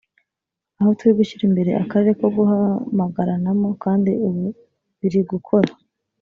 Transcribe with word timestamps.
aho 0.79 0.89
turi 0.97 1.11
gushyira 1.19 1.43
imbere 1.49 1.71
akarere 1.83 2.11
ko 2.19 2.27
guhamagaranamo 2.35 3.69
kandi 3.83 4.11
ubu 4.27 4.45
biri 4.99 5.21
gukora 5.33 5.71